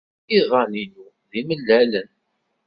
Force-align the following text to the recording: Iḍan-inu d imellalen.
Iḍan-inu 0.37 1.05
d 1.29 1.31
imellalen. 1.39 2.09